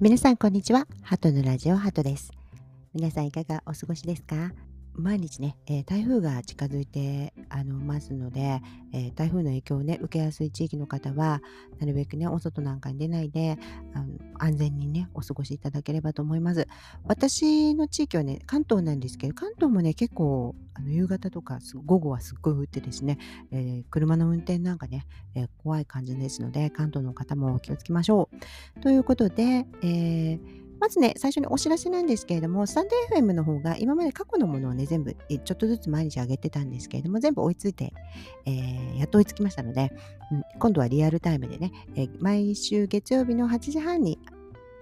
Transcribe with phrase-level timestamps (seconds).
[0.00, 0.86] 皆さんこんにちは。
[1.02, 2.30] ハトのラジオハトです。
[2.94, 4.52] 皆さんいかがお過ごしですか？
[4.98, 8.62] 毎日ね、えー、台風が近づいてあのますので、
[8.92, 11.42] えー、台風の影響をね、受けやすい地域の方は、
[11.78, 13.58] なるべくね、お外なんかに出ないで、
[13.94, 14.06] あの
[14.38, 16.66] 安全にね、お過ごしいただければと思います。
[17.04, 23.18] 私の地域はね、関東なんですけど、関東もね、結構、あの夕方とか午後はすっごい降ってですね、
[23.50, 28.30] えー、車の運転なんかね、え怖い感じですので、関東の方も気をつけましょ
[28.78, 28.80] う。
[28.80, 37.92] ということで、えーまずね、最初にお知らせなんですけれども、スタンド FM の方が今まで過去のものをね、全部ちょっとずつ毎日上げてたんですけれども、全部追いついて、
[38.44, 39.92] えー、やっと追いつきましたので、
[40.32, 44.18] うん、今度はリアルタイムでね、えー、毎週月曜日の8時半に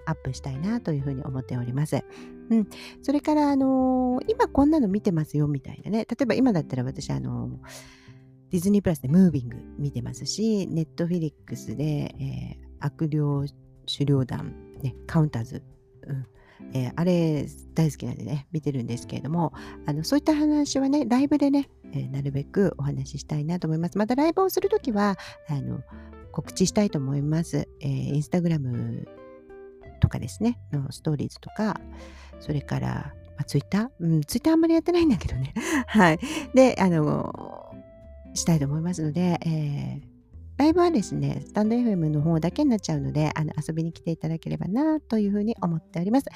[0.06, 2.04] アップしたいなというふうに思っております。
[2.50, 2.68] うん、
[3.02, 7.50] それから、あのー、今こんなの見てますよみたいなね、例えば今だったら私、あの
[8.50, 13.18] ディズニープラスでムービング見てますし、ネットフィリックスで、えー、悪霊
[13.86, 15.62] 狩猟団、ね、カウンターズ
[16.08, 16.26] うん
[16.72, 19.52] えー、あれ大好きなんでね、見てるんですけれども、
[19.86, 23.98] あのそういった話はね、ライブでね、えー、なるべくお話ししたいなと思います。
[23.98, 25.16] またライブをするときは
[25.48, 25.80] あの
[26.32, 27.68] 告知したいと思います。
[27.80, 29.06] えー、インスタグラム
[30.00, 31.80] とかですね、のストーリーズとか、
[32.40, 33.88] それから、まあ、ツイッター？
[34.00, 35.52] うん、ツイッターあんまりやってないんだけどね。
[35.86, 36.18] はい。
[36.54, 37.74] で、あの、
[38.34, 40.13] したいと思いますので、えー
[40.56, 46.26] ライブはですね、スタンド FM の方だけになっちゃうので、あの遊びに来ていただければなというふうに思っております。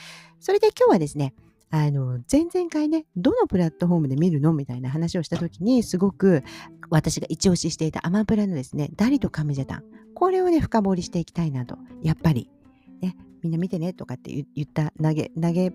[0.41, 1.35] それで今日はですね、
[1.71, 4.53] あの、前々回ね、どのプラットフォームで見るの？
[4.53, 6.43] みたいな話をしたときに、すごく
[6.91, 9.85] 私が一押ししていたアマプラのですね、ダリとカムジャタン。
[10.15, 11.77] これをね、深掘りしていきたいなと。
[12.03, 12.51] やっぱり、
[13.01, 15.73] ね、みんな見てねとかって言った投げ、投げ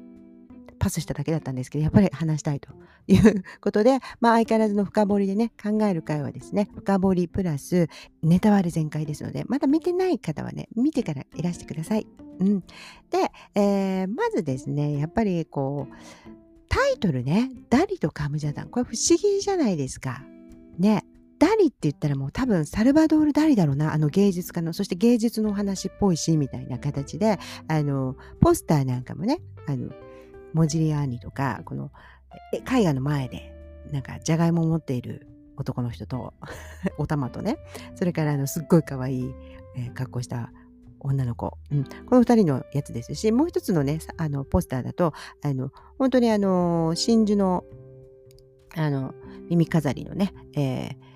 [0.83, 2.69] パスしただけだったんですけど、やっぱり話したいと
[3.07, 7.87] いうことで、まあ相変わらずの深掘りでね、考える会はですね、深掘りプラス
[8.21, 12.07] ネタ割れ全開ですので、まだ見てない方はね、見てからいらしてください。
[12.39, 12.59] うん。
[12.59, 15.95] で、えー、まずですね、やっぱりこう、
[16.67, 18.67] タイトルね、ダリとカムジャダン。
[18.67, 20.21] これ不思議じゃないですか。
[20.77, 21.05] ね。
[21.39, 27.39] ダリって言ったらもう多分サルバドール・ダリだろうな、あの芸術家の、そして芸術のお話っぽいし、みたいな形で、
[27.69, 29.89] あの、ポスターなんかもね、あの、
[30.53, 31.91] モジリアーニとか、この
[32.51, 33.53] 絵画の前で、
[33.91, 35.27] なんか、じゃがいもを持っている
[35.57, 36.33] 男の人と、
[36.97, 37.57] お玉とね、
[37.95, 39.35] それからあのすっごい可愛い、
[39.75, 40.51] えー、格好した
[40.99, 45.13] 女の子、うん、この2人のやつですし、もう一つのね、あのポスターだと、
[45.43, 47.63] あの本当にあの真珠の
[48.75, 49.13] あの
[49.49, 51.12] 耳飾りのね、えー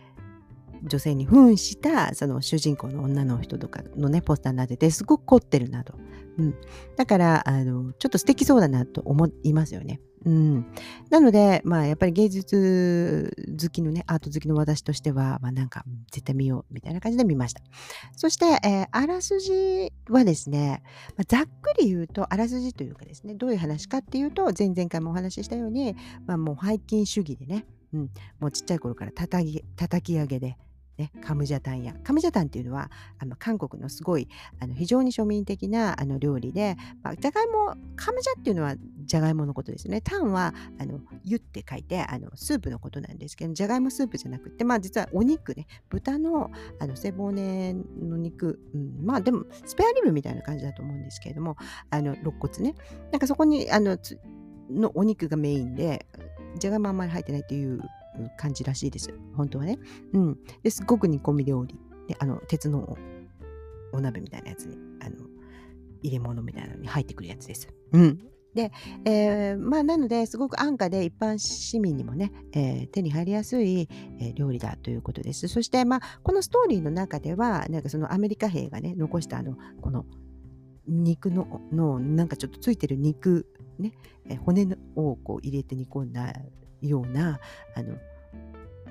[0.83, 5.93] 女性に扮したその主人公の女の人とかのねポスターになっててすごく凝ってるなと、
[6.37, 6.55] うん、
[6.95, 9.99] だからあのちょっと素敵そうだなと思いますよね。
[10.25, 10.65] うん、
[11.09, 17.61] なので、まあ、やっぱり芸術好きのね、アート好きの私としては、まあ、なんか、絶対見よう、みたいな感じで見ました。
[18.13, 20.81] そして、えー、あらすじはですね、
[21.15, 25.95] まあ、ざっくり言うと、あらすじというかですね、どういう話かっていうと、前々回もお話ししたように、
[26.25, 28.09] まあ、もう背筋主義でね、うん、
[28.39, 30.57] もうちっちゃい頃から叩き叩き上げで、
[30.97, 34.27] ね、カムジャタンやカムジャタンっていうのはあの韓国のすごい
[34.59, 38.75] あの非常に庶民的なあの料理で、まあ、じゃがいもカムジャっていうのは
[39.05, 40.01] じゃがいものことですね。
[40.01, 51.57] タンはあのユって書いてあのスープのことなんですけどじゃがいもスープじゃなくて、まあ、実はお肉ね豚のあの背骨の肉、うん、まあでもスペアリブみたいな感じだと思うんですけれども
[51.91, 52.75] あの肋骨ね。
[53.11, 53.97] なんかそこにあの
[54.69, 56.05] のお肉がメインで
[56.59, 57.81] じゃがいもあんまり入ってないっていう
[58.37, 59.13] 感じらしいです。
[59.35, 59.79] 本当はね。
[60.13, 60.37] うん。
[60.63, 61.79] ですごく煮込み料理。
[62.07, 62.97] であの鉄の
[63.91, 65.17] お鍋みたいなやつにあの
[66.01, 67.67] 入れ物みたいなのに入ってくるやつです。
[67.91, 68.19] うん。
[68.53, 68.71] で、
[69.05, 73.87] えー、まあなのですごく安価で一般市民にもね、えー、手に入りやすい、
[74.19, 75.47] え、料理だということです。
[75.47, 80.05] そしてまあこのストーリーの中ではなんかそのアメリカ兵がね残したあのこの
[80.87, 83.45] 肉ののなんかちょっとついてる肉
[83.79, 83.93] ね、
[84.27, 86.33] え骨をこう入れて煮込んだ
[86.81, 87.39] ような
[87.75, 87.97] あの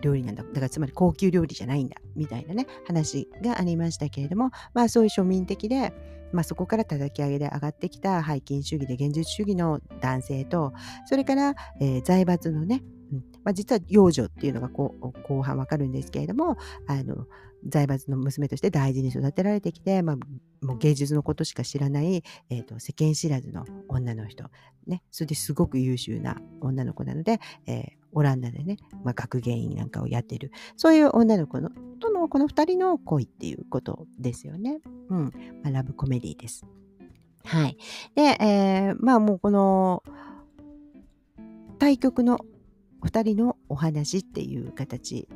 [0.00, 0.42] 料理なんだ。
[0.42, 5.92] だからつまり高級料理じゃないんだみたいなね話がありましたけれどもまあそういう庶民的で、
[6.32, 10.72] まあ、そこから叩き上げで上がってきた背筋主義で現実主義の男性と
[11.06, 12.82] それから、えー、財閥のね、
[13.46, 16.56] まあ、実は養女っていうのがこう後半わかるんですけれども
[16.88, 17.26] あの
[17.64, 20.16] 財閥の娘として大事に育てられてきて、まあ、
[20.66, 24.44] もう芸術のことしか知らない、えーと、世間知らずの女の人、
[24.88, 31.70] ね、それですごく優秀な女の子なので、えー、オランダでね、まあ、学芸員なんかをやってるそういう女の子の
[32.00, 34.80] とのこの2人の恋っていうことですよね。
[35.08, 35.24] うん
[35.62, 36.66] まあ、ラブコメディです。
[37.44, 37.78] はい。
[38.14, 40.02] で、えー、まあもうこの
[41.78, 42.40] 対局の
[43.02, 45.28] 2人のお話っていう形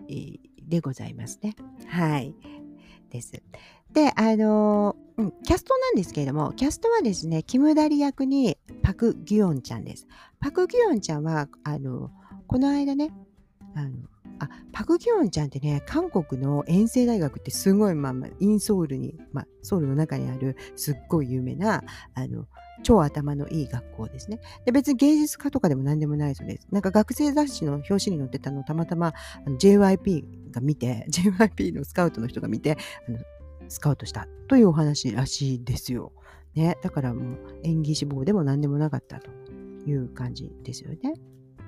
[0.62, 1.54] でございますね。
[1.86, 2.34] はい。
[3.10, 3.42] です。
[3.92, 10.06] で、あの、うん、キャストなんですけれども、キャストはですね、キムダリ役にパク・ギヨンちゃんです。
[10.38, 12.10] パク・ギヨンちゃんは、あの
[12.46, 13.12] この間ね、
[13.74, 13.90] あの
[14.38, 21.84] あパク・ギヨンちゃんってね韓国の遠征大学ってすごい、まあまあ、インソウルに、まあ、ソウルの中にあるすっごい有名な
[22.14, 22.46] あの
[22.82, 24.40] 超頭のいい学校ですね。
[24.64, 26.66] で別に芸術家とかでも何でもないそうです。
[26.70, 29.08] なんか学生雑誌の表紙に載ってたのをたまたま
[29.46, 32.76] あの JYP が見て JYP のスカウトの人が見て
[33.08, 33.18] あの
[33.68, 36.12] スカウトしたというお話らしいですよ。
[36.54, 39.30] ね、だからもう演技志望でも何でもなかったと
[39.86, 41.14] いう感じですよね。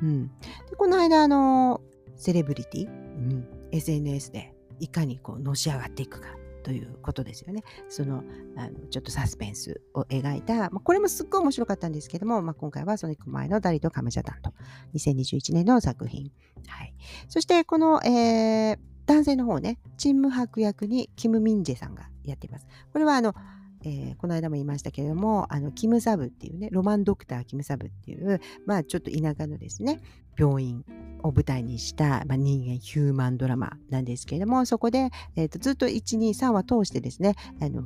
[0.03, 0.26] うん、
[0.69, 1.81] でこの間あの
[2.17, 6.42] セレブリティ、うん、SNS でいかにこうのし上がっていくか。
[6.62, 7.62] ということですよね。
[7.88, 8.23] その
[8.56, 14.53] あのちょっとサスペンスを描いた、まあ、これもすっごい面白かったんですけども、まあ、今回はその1個前のダリとカムジャタンと
[14.94, 16.31] 2021年の作品。
[16.67, 16.94] はい、
[17.29, 22.67] そしてこの、えー、男性の方ね、チンムハク役にキム・ミンジェさんがやっています。
[22.93, 23.35] これはあの
[23.84, 30.00] えー、この間も言いましたけれども、あの、キムサブっていうね、ロマンドクターキムサブっていう、まあちょっと田舎のですね、
[30.38, 30.84] 病院
[31.23, 37.84] を舞台にした、まあ、人間ヒューマンドラマなんですけれども、そこで、えーと、ずっと1、2、3話通してですね、あの、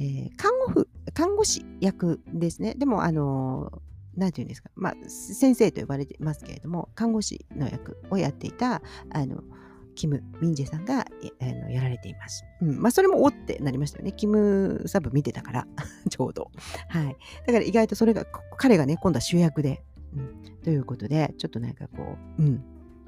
[0.00, 2.74] えー、看護婦、看護師役ですね。
[2.74, 3.82] でも、あの、
[4.16, 9.42] なんていうんですか、まあ、先生と呼ばれてますけれども、看護師の役をやっていた、あの、
[9.94, 11.06] キム・ミンジェさんが
[11.68, 12.44] やられています。
[12.60, 12.80] うん。
[12.80, 14.12] まあ、それもおってなりましたよね。
[14.12, 15.66] キムサブ見てたから、
[16.10, 16.50] ちょうど。
[16.88, 17.16] はい。
[17.46, 18.26] だから意外とそれが、
[18.56, 19.82] 彼がね、今度は主役で、
[20.14, 20.62] うん。
[20.62, 22.64] ということで、ちょっとなんかこう、うん。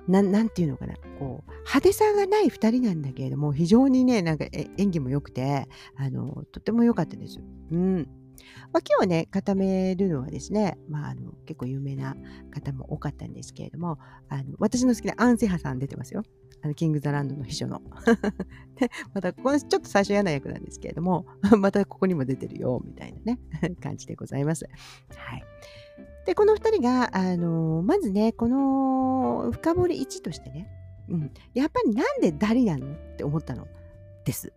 [0.08, 7.40] ななんていうのかな、こう、派手さがない2人なんだけれども、非常にね、なんか演技も良くて、あの、とても良かったです。
[7.72, 8.08] うん。
[8.72, 12.16] まあ、今日はね、固めるのはですね、まあ、あの結構有名な
[12.50, 13.98] 方も多かったんですけれども、
[14.28, 16.22] あの私の好きなアン・セハさん出てますよ。
[16.62, 17.80] あのキング・ザ・ランドの秘書の。
[18.76, 21.26] で、また、これちょっと最初嫌な役なんですけれども、
[21.58, 23.38] またここにも出てるよ、みたいなね、
[23.80, 24.66] 感じでございます。
[25.14, 25.44] はい。
[26.24, 30.68] で、この2人が、あのまずね、この深掘り1としてね、
[31.08, 33.68] うん、やっぱりなんでダリなのって思ったの
[34.24, 34.52] です。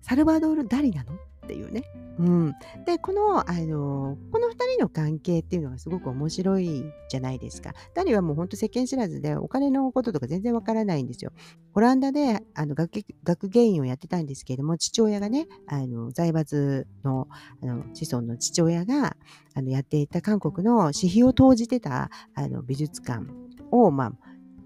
[0.00, 1.12] サルバドール・ダリなの
[1.50, 1.82] ていうね。
[2.18, 2.54] うん、
[2.84, 7.72] でこのあのこの2人の関係っていうのがすごく面白いじゃないですか。
[7.94, 11.32] ダリはもう本当世間知らずでお金のこととか全然わからないんですよ。
[11.74, 17.26] オランダであの学学芸員をやってたんですけれども父親がねあの財閥の
[17.62, 19.16] あの子孫の父親が
[19.54, 23.24] あのやっていた韓国の私費を投じてたあの美術館
[23.72, 24.12] を、まあ、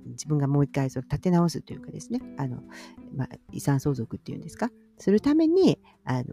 [0.06, 2.62] 自分がもう一回それ立て直すというかですねあの、
[3.14, 6.24] まあ、遺産相続っていうんですかするためにあの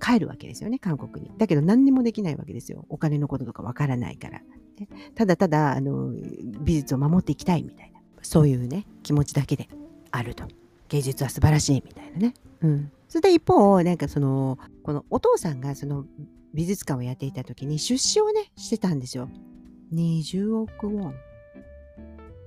[0.00, 1.32] 帰るわけですよね、韓国に。
[1.38, 2.86] だけど何にもできないわけですよ。
[2.88, 4.40] お金のこととかわからないから。
[4.78, 6.12] ね、ただただあの
[6.60, 9.68] 美術を守っていきたいみたいな、そういうね、気持ちだけで
[10.10, 10.44] あると。
[10.88, 12.34] 芸術は素晴らしいみたいなね。
[12.62, 12.90] うん。
[13.08, 16.06] それで一方、なんかその、このお父さんがその
[16.54, 19.28] 美術館をやっていた時に出資をね、してたんですよ。
[19.92, 21.14] 20億ウォン。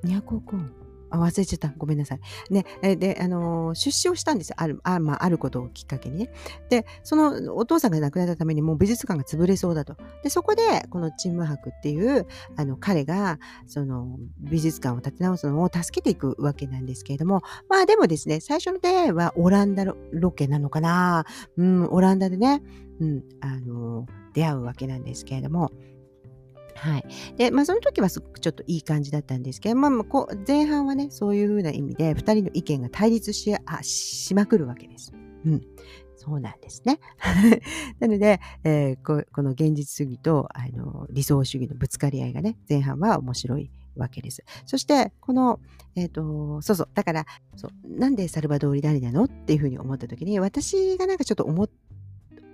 [0.04, 0.81] 200億ウォン。
[1.12, 1.74] あ、忘れちゃった。
[1.78, 2.19] ごめんなさい。
[2.50, 4.56] ね、で、あのー、出資をしたんですよ。
[4.58, 6.31] ある、あ,、まあ、あることをきっかけにね。
[6.69, 9.96] で、そのお父さんが亡くなったためにもう美術館が潰れそうだと。
[10.24, 12.25] で、そこで、このチーム博っていう、
[12.56, 21.25] あの、彼が、その、美術館を建て直すのを助けていくわけなんですけれども、まあでもですね、最初の出会いはオランダロケなのかな。
[21.57, 22.62] うん、オランダでね、
[23.00, 25.71] うん、あのー、出会うわけなんですけれども、
[26.81, 27.06] はい。
[27.38, 35.14] で、まあ、その時はすごくちょっといい感じだったんですけど、まあ、こ前半はね、そういうふうな意味で、2人の意見が対立しあしまくるわけです。
[35.45, 35.61] うん。
[36.16, 37.00] そうなんですね。
[38.00, 44.44] なので、えー、ここの現実主義とあの理想主義のぶつかり合いがね、前半は面白いわけです。
[44.66, 45.59] そして、この、
[45.95, 51.68] えっ、ー、と、そうそう、だからそうなんでサルバドーリ・ダリなのっていうふうに思った時に、私がなんかちょっと思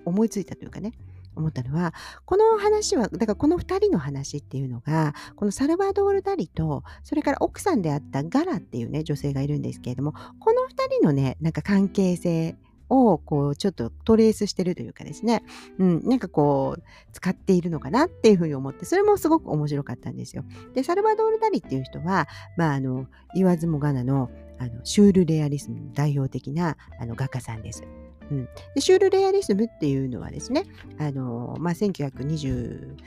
[0.03, 0.91] 思いついたというかね、
[1.37, 1.93] 思ったのは、
[2.25, 12.57] この話は、だからこの2人の話っていうのが、このサルバドール・ダリと、それから奥さんであったガラっていうね、女性がいるんですけれども、この2人のね、なんか関係性
[12.89, 15.43] をこうちょっとトレースしてるというかですね、
[15.77, 20.43] うん、なんかこう使っているのかなっていうふうに思ってそれもすごく面白かったんですよ。
[20.73, 27.83] でサルバドール・ダリっていう人は、まあ、あの言わずもがなのあのシュールレアリスムの代表的なあの画家さんです。
[28.29, 30.65] うん、でシュールレアリスムっていうのはですね、
[30.99, 32.97] あのまあ、1920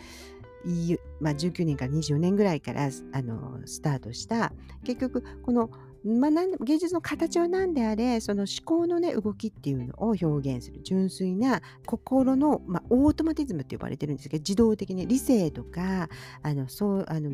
[1.21, 4.53] まあ、19年から24年ぐらいからあのスタートした
[4.85, 5.71] 結局この
[6.05, 6.31] まあ、
[6.65, 16.09] 芸術の形は何であれその思考のね動きっていうのを表現する純粋な心の、まあ、オートマティズムって呼ばれてるんですけど自動的に理性とか
[16.43, 17.31] あのそうあの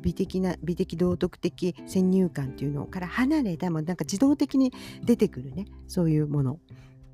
[0.00, 4.72] 美的な美的道徳的先入観っていうのから離れたもうなんか自動的に
[5.04, 6.58] 出てくるねそういうもの。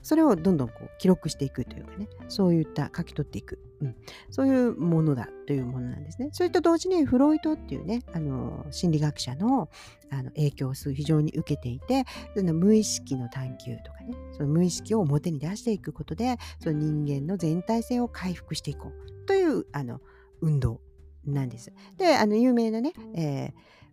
[0.04, 3.96] それをどんどんこう記録していくというかねそういった書き取っていく、うん、
[4.30, 6.28] そういうものだというものなんですね。
[6.32, 9.70] それと同時にフロイトっていうねあの心理学者の
[10.10, 12.04] あの影響を非常に受けていて
[12.36, 20.00] その無意識の探求とかねその無意識を表に出していくことでその人間の全体性を回復していこうというあの
[20.40, 20.80] 運動
[21.24, 21.72] なんです。
[21.96, 23.84] であの有名なね、えー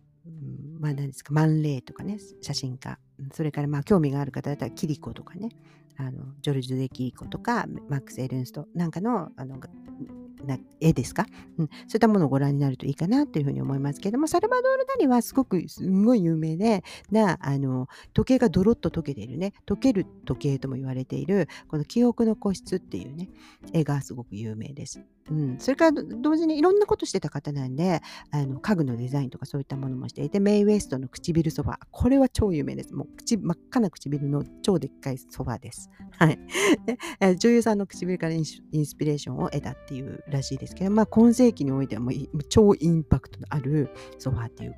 [0.78, 2.98] まあ何ですか、マンレイとかね、写真家。
[3.32, 5.48] それからまあ興味がある方だったらキリコとかね、
[5.96, 9.58] あのジョルジュ・デ・キリコとかマックス・エルンストなんかのあの
[10.44, 11.26] な絵ですか、
[11.58, 23.28] うん、そういったものをご覧になるといいかなというふうに思いますけれどもサルバドール・ダリはすごくすごい有名でなあの時計がドロッと溶けているね溶ける時計とも言われているこの記憶の個室っていうね
[23.72, 25.04] 絵がすごく有名です。
[25.30, 28.00] うん、それから同時にいろんなことしてた方なんで
[28.30, 36.38] あの家具のデザインとかそういったものもしていてメイ・ウェストの唇そばこれは超有名ですもう口真っ赤な唇の超でっかいそばです、 はい、
[37.20, 44.74] で女優さんの唇からインスピレーションを得たっていうらしいですけど、まあ、今世紀においてはもう超インパクトのあるソファっていう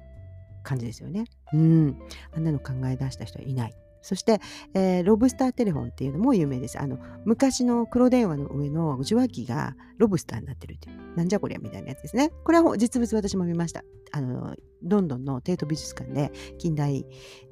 [0.63, 1.25] 感じですよね。
[1.53, 1.97] うん。
[2.33, 3.75] あんなの考え出した人はいない。
[4.05, 4.41] そして、
[4.75, 6.79] えー、ロブスターテレフォンっていうのも有名です。
[6.79, 12.31] あの昔の黒電話の上の受話器がロブスターになってるっていう、なんじゃこりゃみたいなやつですね。
[12.45, 13.83] これは実物私も見ました。
[14.13, 17.07] あのロンドンのテート美術館で近代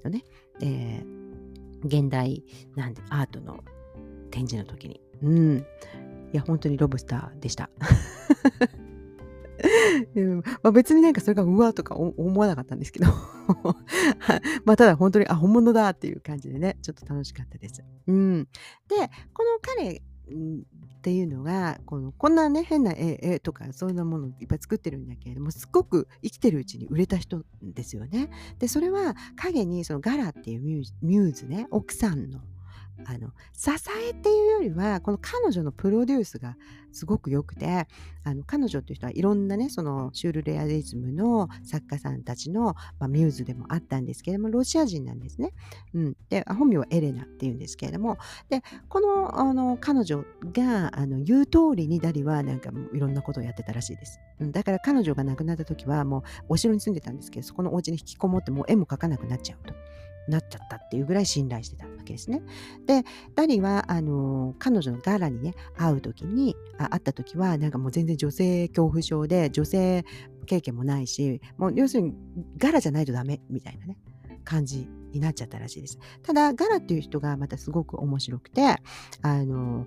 [0.05, 0.25] のね、
[0.61, 2.45] えー、現代
[2.77, 3.65] なんアートの
[4.31, 5.01] 展示の時に。
[5.23, 5.67] うん。
[6.33, 7.71] いや、本当にロブスターでした。
[10.63, 13.07] まあ、別になんかそれがうわとか思わなかったんですけど
[14.65, 17.85] まあただ本当にあ本物だっていう感じでねちょっと楽しかったです。
[18.07, 18.49] うん、
[18.89, 18.97] で
[19.33, 20.03] この彼
[21.03, 28.31] っていうのがこのこんなね変な絵絵とかそういうものいっぱい作ってるんだけれどもすごく生きてるうちに売れた人ですよね。
[28.59, 32.41] でそれは影にそのガラっていうミューズね奥さんの
[33.07, 33.71] あの支
[34.07, 36.57] えっていうよりはこの彼女のプロデュースが
[36.93, 37.89] すごく良くて
[38.25, 45.53] あの彼女っていう人はいろんなねそのシュールレアリズムの作家さんたちの、まあ、ミューズでもあったんですけれどもロシア人なんですね。
[45.95, 48.19] うん、で本名はエレナっていうんですけれども
[48.49, 54.21] でこのあの彼女があの言う通りにダリはなんかいろんなことをやってたらしいです。
[54.41, 59.75] うん、だから彼女が亡くなった時はもうお城に住んでたんですけどそこのお家に引きこもってもう絵も描かなくなっちゃうと。
[60.29, 62.43] なっちゃったっていうぐらい信頼してたわけですね。
[62.87, 70.05] で、ダリは、あの、彼女のガラにね、会う時に、あ会った時は、なんかもう全然女性恐怖症で、女性
[70.47, 72.15] 経験もないし、もう要するに
[72.57, 73.97] ガラじゃないとダメみたいなね、
[74.45, 75.99] 感じになっちゃったらしいです。
[76.23, 78.77] ただ、ガラっていう人がまたすごく面白くて、
[79.23, 79.87] あの、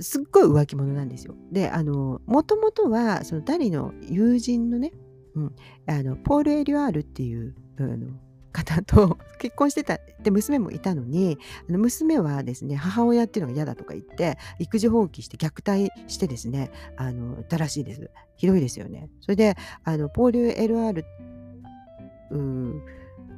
[0.00, 1.34] すっごい浮気者なんですよ。
[1.50, 4.92] で、あの、もともとは、そのダリの友人のね、
[5.34, 5.56] うん、
[5.86, 8.08] あのポール・エリュアールっていう、あの
[8.52, 11.38] 方と結婚してたで娘もいたのに
[11.68, 18.10] 娘はですね母親っていうのが嫌だとか言って育児放棄して虐待してですねあのたらしいです。
[18.36, 19.10] ひどいですよね。
[19.20, 21.04] それであのポール LR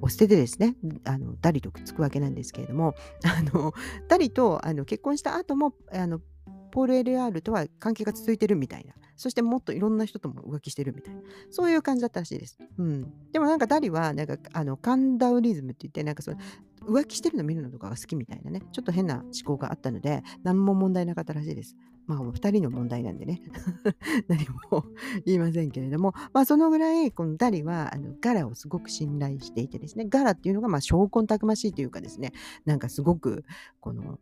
[0.03, 3.73] を捨ててですねあのダリとくっつくわけなんですけれどもあの
[4.09, 6.21] ダリとあの結婚した後もあの
[6.71, 8.95] ポール LR とは関係が続いてるみたいな。
[9.21, 12.57] そしてもっといろんな人とも浮気してるみたいな、そういう感じだったらしいです。
[12.79, 13.13] うん。
[13.33, 16.39] でもなんかダリは、なんか、あの、カンダウリズムって言って、なんかその、
[16.87, 21.77] 浮気してるの見るのとかが好きみたいなね、ちょっと変な思考があったので、何も問題なかったらしいです。
[22.07, 23.43] まあ、2人の問題なんでね、
[24.27, 24.85] 何も
[25.27, 32.33] 言いませんけれども、まあ、そのぐらい、このダリは、あのガラをすごく信頼していてですね、ガラっていうのが、まあ、証拠たくましいというかですね、
[32.65, 33.45] なんかすごく、
[33.81, 34.19] この、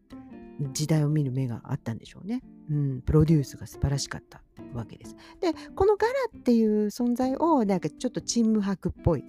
[0.73, 2.43] 時代を見る目があったんでしょうね。
[2.71, 4.43] うん、プロデュースが素晴らしかった
[4.75, 5.15] わけです。
[5.41, 9.25] で、このガラっていう存在をなんかちょっとチーム博っぽい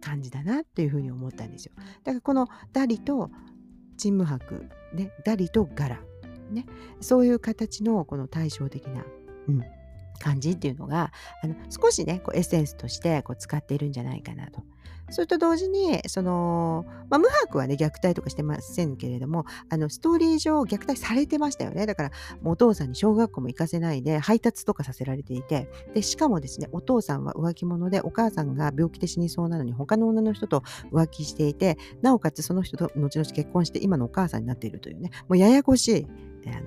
[0.00, 1.72] 感じだなっていうふうに思ったんですよ。
[2.02, 3.30] だからこのダリと
[3.96, 6.00] チーム博、ね、ダリとガラ、
[6.50, 6.66] ね、
[7.00, 9.04] そういう形のこの対照的な、
[9.48, 9.62] うん、
[10.18, 11.12] 感じっていうのが
[11.42, 14.62] あの少しねこうエッセンスとしてこう使っているんじゃないかなと
[15.10, 21.86] それと同時に、その、まあ、無白はね、虐待とかしてませんけれども、あの、ストーリー上虐待されてましたよね。
[21.86, 22.10] だから、
[22.44, 36.06] お父さんに小学校も行かせないで、配達とかさせられていて、で、しかもですね、お父さんは浮気者で、お母さんが病気で死にそうなのに、他の女の人と浮気していて、なおかつその人と後々結婚して、今のお母さんになっているというね、もうややこしい、
[36.46, 36.62] あの、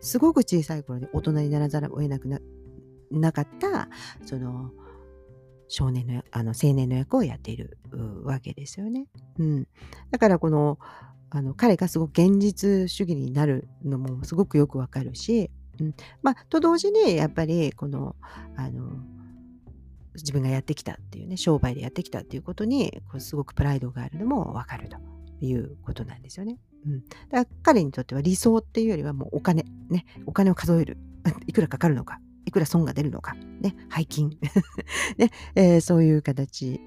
[0.00, 2.40] すごく小さい頃に大人にならざるを得なくな
[3.10, 3.88] なかった、
[4.24, 4.72] その、
[5.72, 7.78] 少年のあの青年の役をやっている
[8.24, 9.06] わけですよね。
[9.38, 9.68] うん、
[10.10, 10.78] だからこの
[11.30, 15.50] あの彼がすごく現実主義になるのもすごくよくわかるし、
[15.80, 18.16] うん、まあと同時にやっぱりこの
[18.54, 18.82] あの
[20.14, 24.98] 自分がやってきたっていうね商売でやってきたっていうことにこうすごくプライドがあるのもわかると
[25.40, 26.58] いうことなんですよね。
[26.84, 27.00] うん、
[27.30, 30.98] だから彼にとっては理想っていうよりはもうお金ねお金を数える。
[31.46, 32.20] いくらかかるのか。
[32.44, 34.38] いくら損が出るのか、ね、背筋、
[35.16, 36.80] ねえー、そういう形、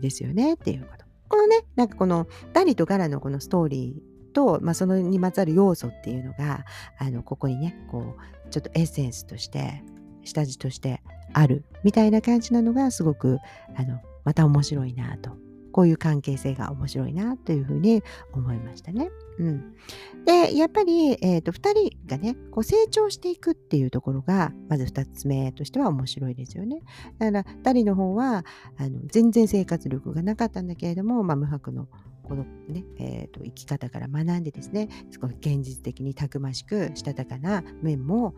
[0.00, 1.04] ですよねっていうこと。
[1.28, 6.64] このね、なんかこのダリとガラのこのストーリーと、まあ、そのにまつわる要素っていうのが、
[6.98, 9.82] あの、ここにね、こう、ちょっとエッセンスとして、
[10.24, 11.02] 下地として
[11.32, 13.38] あるみたいな感じなのがすごく、
[13.76, 15.47] あの、また面白いなと。
[15.78, 19.12] こういう関係性が面白いなというふうに思いましたね。
[19.38, 19.76] うん、
[20.24, 26.80] でやっぱり、えーと、2人がねこう成長していくっていうところがまず2つ目としては面白いですよね。
[27.20, 28.44] だから2人の方は
[28.76, 31.86] あの全然生活力がなかったんだけれども、まあ、無白の
[32.24, 38.34] このね、えーと、生き方から学んでですねすごい現実的にたくましくしたたかな面も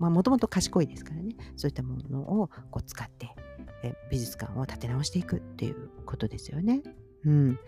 [0.00, 3.32] もともと賢いですからねそういったものをこう使って
[4.10, 6.82] 美術館を建て直していくっていうことですよね。
[7.24, 7.58] うん、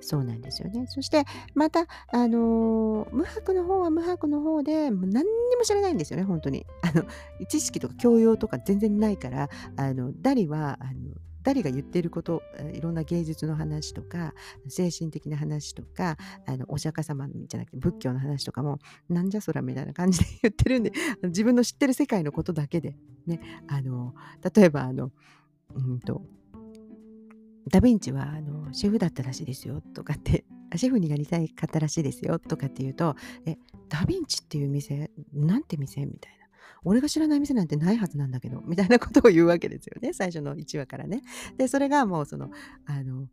[0.00, 0.86] そうなんですよね。
[0.86, 6.66] そして、また、あのー、無白の方は無白の方で、もう何にも知らないんですよね、本当に。
[6.82, 7.04] あの、
[7.48, 11.14] 知識とか教養とか全然ないから、あの、ダリは、あの、
[11.44, 14.32] ダリが言ってることいろんな芸術の話とか
[14.66, 16.16] 精神的な話とか
[16.46, 18.78] あのお釈迦様じゃなくて仏教の話とかも
[19.10, 24.14] なんじゃそらみたいな感じで言ってるんで自分の知ってる世界のことだけでねあの
[24.54, 25.10] 例えばあの
[25.74, 26.22] うんと
[27.70, 30.44] ダヴィンチはあのシェフだったらしいですよとかって
[30.76, 33.16] シェフになりたい方らしいですよとかって言うと
[33.46, 33.56] え
[33.88, 36.44] ダヴィンチっていう店なんて店みたいな。
[36.86, 41.22] 俺が知らない店なんてないはずなんだけどみたいなことを言うわけですよね最初の1話からね。
[41.56, 42.50] でそれがもうその
[42.86, 43.26] あの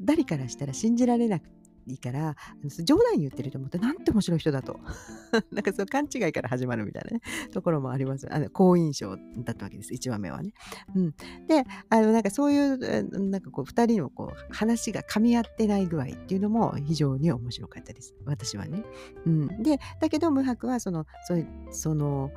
[0.00, 1.48] 誰からしたら信じられなく
[1.86, 2.36] いいから
[2.84, 4.80] 冗談言ってると思ってなんて面白い人だと。
[5.52, 7.20] なんかその勘違いから始まるみたいな、ね、
[7.52, 8.32] ところもあります。
[8.32, 10.52] あの好印象だったわけです1話目はね。
[10.94, 11.10] うん、
[11.46, 18.14] であのなんかそういうなんかこう2人のこう話が噛み合ってない具合っていうのも非常に面白かったです。
[18.24, 18.84] 私はね。
[19.26, 21.34] うん、でだけど無白はそのそ
[21.70, 22.30] その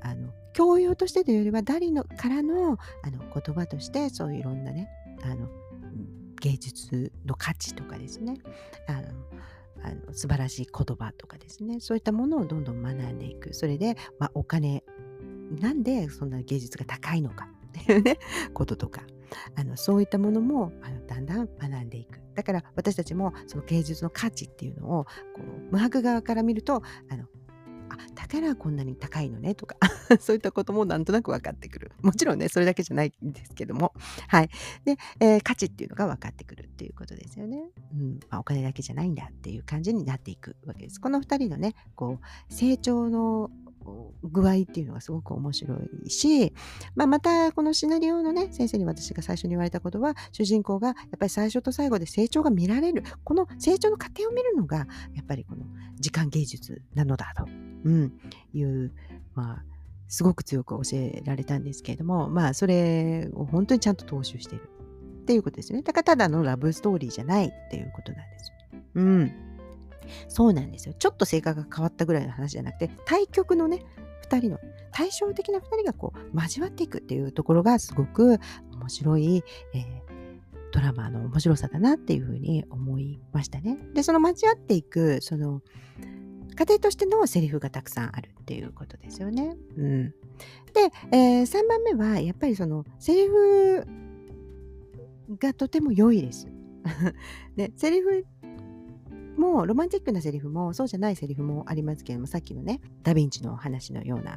[0.00, 4.88] あの教養としてというよりはダリのからのあの言葉としてそういういろんなね
[5.22, 5.48] あの
[6.40, 8.34] 芸術の価値とかですね。
[8.86, 9.00] あの
[9.80, 11.80] あの素晴らしい言葉とかですね。
[11.80, 13.54] そういったものをどんどん学んでいく。
[13.54, 14.82] それで、まあ、お金
[15.60, 17.48] なんでそんな芸術が高いのか。
[17.68, 18.18] っていうね
[18.54, 19.02] こととか。
[19.56, 22.20] あのそういったものもあのだんだん学んでいく。
[22.34, 27.26] だから私たちもその芸術の価値っていうのをこう無白側から見るとあの
[27.90, 29.76] あだからこんなに高いのねとか
[30.20, 31.92] そういったこともなんとなく分かってくる。
[32.02, 33.92] もちろんねそれだけじゃないんですけども。
[34.28, 34.50] はい。
[34.84, 38.20] で、えー、価値っていうのが分かってくるっていうことですよね、うん。
[38.30, 41.00] まあ、お金だけじゃないんだっていう感じになっていくわけです。
[41.00, 43.50] この2人のねこう成長の
[44.22, 46.52] 具合っていうのがすごく面白いし、
[46.94, 53.02] まあ、またこのシナリオのね先生に私が最初に言われたことは主人公がやっぱり最初と最後で成長が見られる。
[53.24, 54.78] この成長の過程を見るのが
[55.14, 55.64] やっぱりこの
[55.96, 57.46] 時間芸術なのだと、
[57.84, 58.12] うん、
[58.52, 58.92] いう
[59.34, 59.64] まあ
[60.08, 64.68] すごく強く教えられたんですけれどもまあそれを本当にちゃんと踏襲している
[65.22, 68.52] っていうことですねだからただのラブストーリーじゃないっていうことなんです
[68.94, 69.48] うん
[70.28, 70.94] そうなんですよ。
[70.98, 73.84] ちょっと性格が変わったぐらいの話じゃなくて、対極のね、
[74.28, 74.58] 2人の、
[74.90, 78.38] 対照的な2人がこう、交わっていくっていうところがすごく
[78.72, 79.82] 面白い、えー、
[80.72, 83.78] ドラマの面白さだなっていうふうに思いましたね。
[83.94, 85.62] で、その交わっていく、その、
[86.58, 89.56] 家庭としてのセリフがたくさんあるっていうことですよね。
[89.76, 90.10] うん。
[90.10, 90.16] で、
[91.12, 93.86] えー、3番目は、やっぱりその、セリフ
[95.38, 96.48] がとても良いです。
[97.54, 98.26] で、 セリフ
[99.36, 104.36] もロマンチックなセリフもそうじゃないセリフもありますけれどもさっきのねダ・ヴィンチの話のような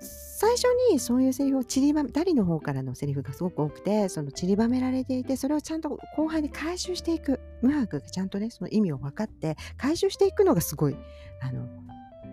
[0.00, 10.96] 最初にそういうセリフを散りばめダリの方からのセリフがすごく多くてその散りばめられていてそれをちゃんと後半に回収していく無白がちゃんとねその意味を分かって回収していくのがすごい
[11.40, 11.66] あの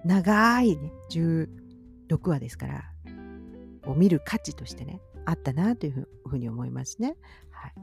[0.05, 1.47] 長いね16
[2.29, 2.83] 話ですから
[3.85, 7.15] を見る価値としてねあったなというふうに思いますね。
[7.51, 7.73] はい、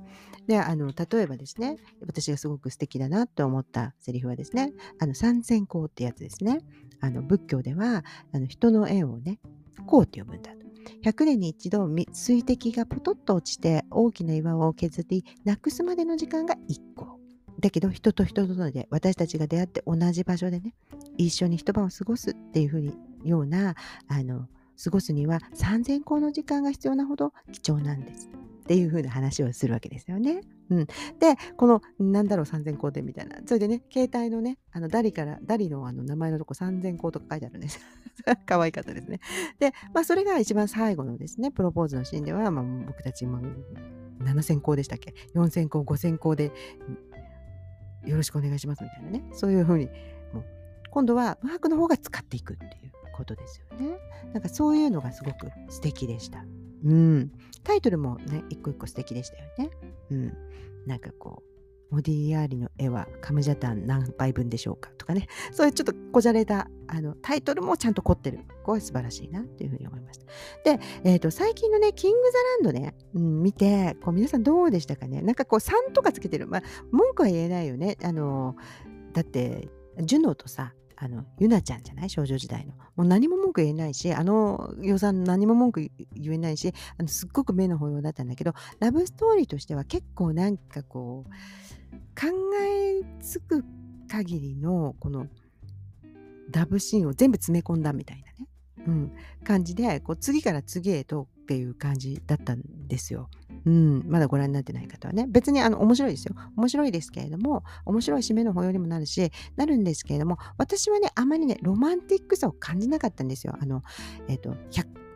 [0.46, 1.76] であの例えばですね
[2.06, 6.60] 私がすごく素敵だなと思ったセリフはですねあの三千光ってやつですね
[7.00, 9.38] あの仏教ではあの人の縁をね
[9.86, 10.60] 光って呼ぶんだと。
[11.04, 17.19] 100年に一度水滴がポトッと落ちて大きな岩を削りなくすまでの時間が1個
[17.60, 20.74] だけど人と人とで私たちが出会って同じ場所でね
[21.16, 22.94] 一緒に一晩を過ごすっていうふうに
[23.24, 23.74] ような
[24.08, 24.46] あの
[24.82, 28.30] 過ごすには3000光の時間が必要なほど貴重なんです。
[28.60, 30.42] っていう風な話をするわけですよね。
[30.70, 37.80] うん、でこのなんだろう3000光点みたいなそれでね携帯のねあのダリからダリのあの名前のとこ3000光とか書いてあるんです
[38.46, 39.18] 可愛かったですね
[39.58, 43.40] でまあそれが一番最後のですねプロポーズのシーンでは、まあ、僕たち、まあ、
[44.22, 46.52] 7000光でしたっけ？4000光5000光で
[48.04, 49.86] よろしくお願いしますみたいなねそういうふうに
[50.32, 50.44] もう
[50.90, 53.98] 今度はワークの方が使っていくっていうことですよね
[54.32, 56.44] なんかそういうのがすごく素敵でした
[56.84, 57.30] うん。
[57.62, 59.70] タイトルもね、一個一個素敵でしたよね。
[60.10, 60.36] うん。
[60.86, 61.42] なんかこ、
[61.90, 68.38] モディアーリの絵はカムジャタン何杯分でしょうかとかね、 そういうちょっとこじゃれたあのタイトルもちゃんと凝ってる。
[68.60, 70.26] ここは素晴らしいなというふうに思いました。
[70.76, 75.22] で、え、ー、と、最近のね、キング・ザ・ランドね、うん、見て、こう皆さんどうでしたかね？
[75.22, 76.46] なんかこう3とかつけてる。
[76.46, 77.96] まあ、文句は言えないよね。
[78.02, 78.56] あの、
[79.12, 79.68] だって、
[80.02, 82.10] ジュノーとさ、あの、ゆなちゃんじゃない？
[82.10, 82.74] 少女時代の。
[82.94, 91.30] もう何も文句言えないし、あの予算何も文句言えないし、あのすっごく目の保養だったんだけど、ラブストーリーとしては結構なんかこう、
[92.18, 92.26] 考
[92.62, 93.64] えつく
[94.08, 95.26] 限りのこの
[96.50, 98.48] ダブシーンを全部詰め込んだみたいなね、
[98.86, 99.12] うん、
[99.44, 103.28] 感じで、こう次から次へとっていう感じだったんですよ。
[103.66, 105.26] うん、まだご覧になってない方はね。
[105.28, 106.36] 別にあの面白いですよ。
[106.56, 113.56] 面白いですけれども、面白い締めの保養にもなるし、なるんですけれども、私はね、あまりね、ロマンティックさを感じなかったんですよ。
[113.60, 113.82] あの、
[114.28, 114.50] えっ、ー、と、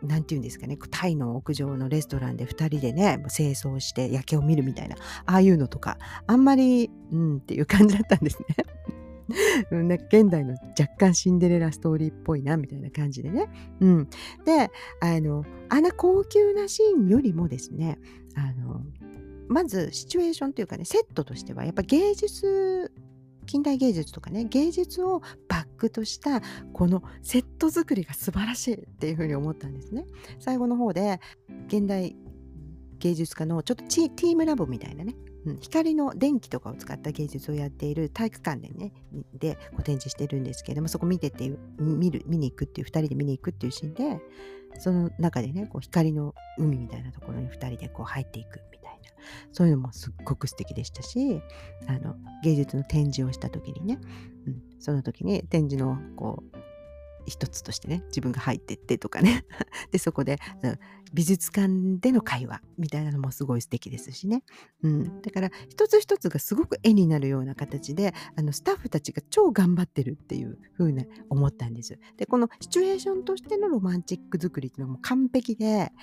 [0.05, 8.57] なんて言うんですかね、タイの屋上のレストランで2人でね、清掃して夜景を見るみたいな、ああいうのとか、あんまり、うんっていう感じだったんですね。
[9.71, 13.47] なんか現代の若干シンデレラストーリーっぽいなみたいな感じでね。
[13.79, 14.09] うん、
[14.45, 14.69] で
[15.01, 17.99] あのあんな高級なシーンよりもですね
[18.35, 18.81] あの
[19.47, 22.91] まずシチュエーションというかねセットとしてはやっぱ芸術
[23.45, 26.41] 近代芸術とかね芸術をバックとした
[26.73, 30.05] このセット作りが素晴らしいっていうふうに思ったんですね。
[30.39, 31.19] 最後の方で
[31.67, 32.15] 現代
[32.99, 35.15] 芸術家のちょっとティームラボみたいなね
[35.59, 38.93] 光の電気とかを使った芸術をやっている体育館でね
[39.33, 44.19] でこう展示してるんですけれどもそこ見てて見る見に行くっていう2人で見に行くっていうシーンで
[44.79, 49.09] その中でねこう光の海みたいなところに2人でこう入っていくみたいな
[49.51, 51.41] そういうのもすっごく素敵でしたし
[51.87, 53.99] あの芸術の展示をした時にね、
[54.47, 56.57] うん、その時に展示のこう
[57.25, 59.45] 一つとしてね自分が入ってってとかね。
[59.91, 60.39] でそこで、
[61.13, 64.43] 美術館での会話みたいなのもすごい素敵ですしね、
[64.83, 75.93] うん、だから一つ一つがすごく絵になるような形であのスタッフたちが超頑張ってるっていう風な思ったんですでこのシチュエーションとしてのロマンチック作りっていうのはもう完璧で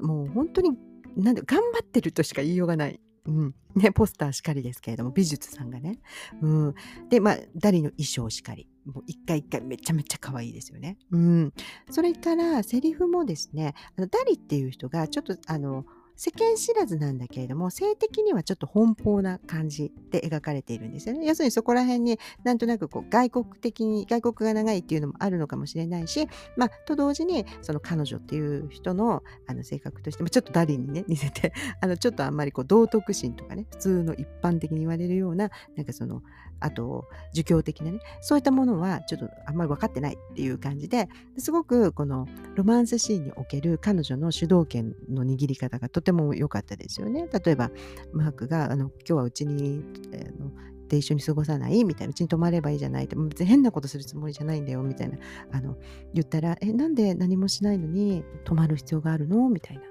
[0.00, 0.70] もう本当に
[1.16, 3.00] なんで頑張ってるとしか言いようがない。
[3.26, 3.54] うん。
[3.74, 6.00] ね、ポスターしかりですけれども美術さんがね、
[6.42, 6.74] うん、
[7.08, 8.68] でまあダリの衣装しかり。
[8.92, 10.98] もう一回一回めちゃめちゃ可愛いですよね。
[11.10, 11.52] うん。
[11.90, 15.84] それからセリフもですね、あのダリっていう人がちょっとあの
[16.22, 21.26] 世間知らずなんだけれども性的にはちょっと奔放な感じで描かれているんですよね。
[21.26, 26.28] 要するにそこら辺になんとなくこう外国的に外国が長いっていうのもあるのかもしれないし、
[26.58, 36.22] まあ、と同時にその彼女っていう人のあの性格としてもちょっとダリにね似せて あのちょっとあんまりこう道徳心とかね普通の一般的に言われるようななんかその
[36.60, 47.28] あと儒教的なねそういったものはちょっとあんまり分かってないっていう感じですごくこのロマンスシーンにおける彼女の主導権の握り方がとてもても良かったですよね。
[47.44, 47.70] 例えば、
[48.12, 50.50] マークが、あの、今日はうちに、あの、
[50.88, 51.84] で一緒に過ごさない？
[51.84, 53.04] みたいな、うちに泊まればいいじゃない？
[53.04, 55.18] って、別に変なことするつもりじゃないんだよ、みたいな、
[55.52, 55.76] あの、
[56.12, 59.48] 言ったら、え、なんで何もしないのに泊まる必要があるの？
[59.48, 59.82] みたいな。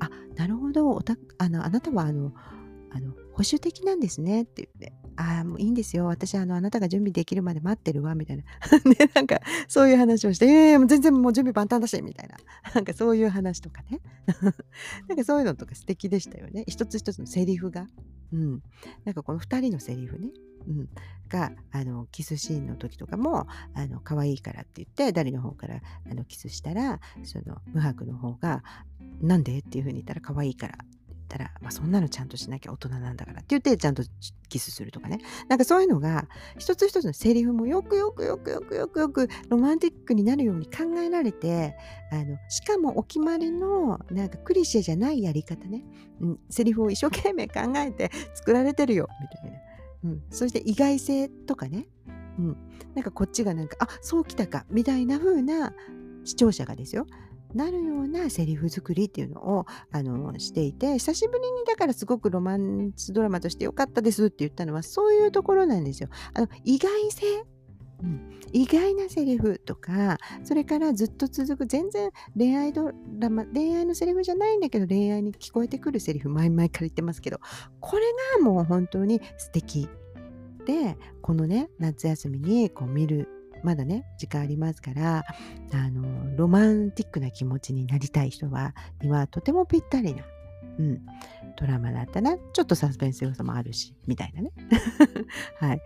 [0.00, 2.32] あ、なるほど、おたあのあなたは、あの、
[2.90, 6.06] あの保守的なんですねって言って、ああ、もういいんですよ。
[6.06, 8.44] 私、あの、あなたが準備できるまで待ってるわ、みたいな。
[8.88, 12.36] ね、なんか、そういう話をして、ええー、もう全然もう準備万端だし、みたいな。
[12.72, 14.00] なんかそういう話とかね。
[15.08, 16.64] なんかそういうのとか素敵でしたよね。
[16.68, 17.88] 一つ一つのセリフが。
[18.32, 18.62] うん。
[19.04, 20.30] なんかこの2人のセリフね。
[20.68, 20.88] うん、
[21.28, 28.62] があのキスシーンの時とかもあの可愛いからって言ってダリの方からあのキスしたらその無白の方が
[29.22, 30.78] 「なんで?」っていう風に言ったら可愛いから
[31.28, 34.02] ったら、まあ、そんなのちゃんとしなきゃ大人なんだからって言ってちゃんと
[34.48, 35.18] キスするとかね。
[35.48, 36.26] なんかそういうのが
[36.58, 41.76] 一つ一つのセリフもよくよくよくよくよくよくロマンティックになるように考えられて
[42.10, 45.84] あのしかもお決まりのなんかクリシェじゃないやり方ね、
[46.20, 49.58] うん、セリフを一生懸命考えて 作られてるよみたいな、
[50.04, 51.86] うん、そして意外性とかね。
[52.38, 52.56] うん、
[52.94, 55.74] なんかこっちがなんかあそうきたかみたいな風な
[56.24, 57.04] 視聴者がですよ。
[57.54, 66.08] なるようなセリフ作りっていうのをあのしていて久しぶりにだからすごくロマンスドラマとして良かったですって言ったのはそういうところなんですよ。
[66.34, 67.26] あの意外性。
[68.00, 77.40] うん、意外なセリフとかそれからずっと続く全然恋愛ドラマ恋愛のセリフじゃないんだけど恋愛に聞こえてくるセリフ前々から言ってますけど
[77.80, 78.04] これ
[78.38, 79.88] がもう本当に素敵
[80.64, 85.24] でこのね夏休みにこう見るまだね時間ありますから
[85.72, 90.24] あのロマンティックな気持ちになりたい人はにはとてもぴったりな
[90.78, 91.00] うん、
[91.58, 94.52] ドラマだったらちょっとサスペンス要素もあるしみたいなね。
[95.58, 95.82] はい、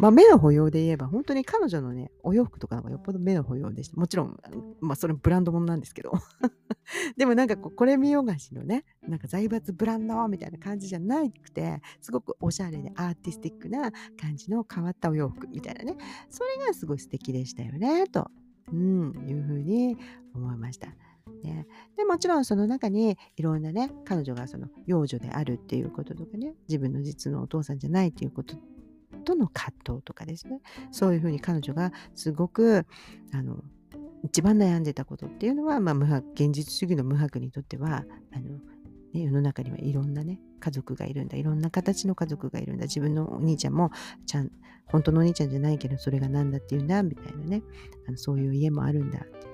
[0.00, 3.96] まあ、目の保養で言えば本当に彼女のねお洋服とかの方がよっぽど目の保養でした。
[3.96, 4.40] もちろん
[4.80, 6.12] まあそれブランドものなんですけど。
[7.18, 15.96] でもなんかこれ見よがしのねなんか財閥ブランドみたいな感じじゃなくてすごくおしゃれでアーティスティックな感じの変わったお洋服みたいなね。
[16.30, 18.30] それがすごい素敵でしたよねと、
[18.72, 19.98] うん、いうふうに
[20.34, 20.88] 思いました。
[21.42, 21.66] ね、
[21.96, 28.56] でもちろんその中にいろんなね彼女がその幼女であるっていうこととかね自分の実のお父さんじゃないっていうこと
[29.24, 30.60] との葛藤とかですね。
[30.90, 32.86] そういうふうに彼女がすごく
[33.32, 33.62] あの
[34.24, 38.58] 一番悩んでたことっていうのは、まあ、無白現実主義の無白にとってはあの、
[39.12, 43.90] ね、世の中にはいろんなね家族がいるんだいろんな形の家族がいるんだ自分のお兄ちゃんも
[44.26, 44.50] ちゃん
[44.86, 47.62] 本当のお兄ちゃんじゃないけどそれが何だっていうんだみたいなね
[48.06, 49.49] あのそういう家もあるんだって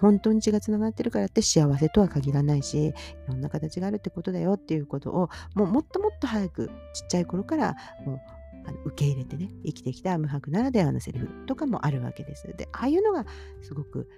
[0.00, 2.92] 本当に血がつながってるからって幸せとは限らないしい
[3.28, 8.20] ろんな形があるってことだよっていうことをもうもっともっと早くちっちゃい頃からもう
[8.66, 12.46] あの受け入れてね生きてきた無白ならではのセリフとかもあるわけです。
[12.56, 13.24] でああいうのが
[13.62, 14.08] すごく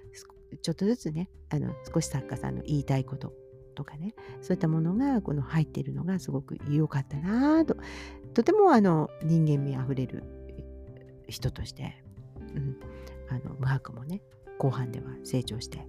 [0.61, 3.33] ちょっとずつねあの少し作家さんの言いたいこと
[3.75, 7.75] とかねそういったものがこの入っているのがすごく良かったなと
[8.33, 10.23] とてもあの人間味あふれる
[11.27, 12.03] 人として、
[12.55, 12.77] うん、
[13.29, 14.21] あの無白もね
[14.59, 15.87] 後半では成長して、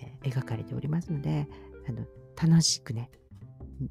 [0.00, 1.48] えー、描かれておりますので
[1.88, 2.06] あの
[2.40, 3.10] 楽しくね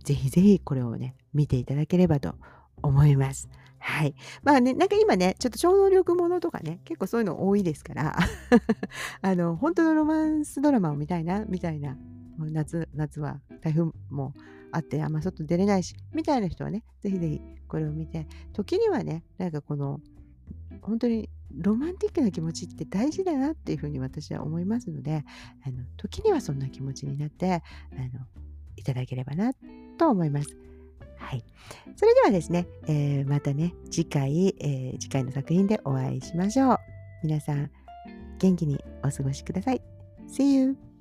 [0.04, 2.36] ぜひぜひこれをね見ていただければと
[2.82, 3.50] 思います。
[3.80, 4.16] はい。
[4.42, 8.18] まあね、なんか今ね、ちょっと超能力ものとかね、結構そういうの多いですから
[9.22, 11.96] あの、本当のロマンスドラマを見たいな、みたいな、
[12.40, 14.34] 夏、夏は台風も
[14.72, 20.00] あって、あんま外出れないし、みたいな人はね、ぜひぜひこれを見て、時にはね、なんかこの、
[20.82, 25.24] 本当にロマンティックな気持ちって大事だなっていうふうに私は思いますので
[25.66, 27.60] あの時にはそんな気持ちになってあ
[27.96, 28.26] の
[28.76, 29.54] いただければな
[29.98, 30.56] と思います。
[31.18, 31.44] はい。
[31.96, 36.78] それではですね、えー、またね、次回、えー、次回の作品でお会いしましょう。
[37.24, 37.72] 皆さん、
[38.38, 39.82] 元気にお過ごしください。
[40.28, 40.95] See you!